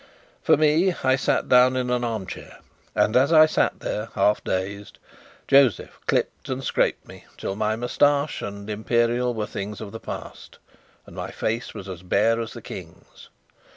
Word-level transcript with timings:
For 0.41 0.57
me, 0.57 0.95
I 1.03 1.15
sat 1.15 1.47
down 1.47 1.75
in 1.75 1.91
an 1.91 2.03
armchair, 2.03 2.57
and 2.95 3.15
as 3.15 3.31
I 3.31 3.45
sat 3.45 3.81
there, 3.81 4.09
half 4.15 4.43
dazed, 4.43 4.97
Josef 5.47 5.99
clipped 6.07 6.49
and 6.49 6.63
scraped 6.63 7.07
me 7.07 7.25
till 7.37 7.55
my 7.55 7.75
moustache 7.75 8.41
and 8.41 8.67
imperial 8.67 9.35
were 9.35 9.45
things 9.45 9.79
of 9.79 9.91
the 9.91 9.99
past 9.99 10.57
and 11.05 11.15
my 11.15 11.29
face 11.29 11.75
was 11.75 11.87
as 11.87 12.01
bare 12.01 12.41
as 12.41 12.53
the 12.53 12.63
King's. 12.63 13.29